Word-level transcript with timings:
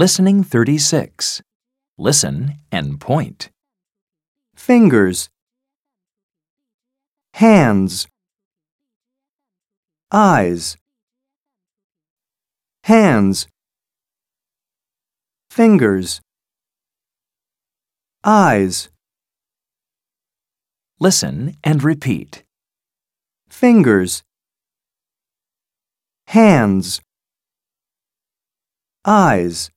Listening 0.00 0.42
36. 0.44 1.42
Listen 1.98 2.54
and 2.72 2.98
point. 2.98 3.50
fingers, 4.56 5.28
hands, 7.34 8.06
eyes, 10.10 10.78
hands, 12.84 13.46
fingers, 15.50 16.22
eyes, 18.24 18.88
Listen 20.98 21.58
and 21.62 21.84
repeat. 21.84 22.44
fingers, 23.50 24.22
hands, 26.28 27.02
eyes. 29.04 29.70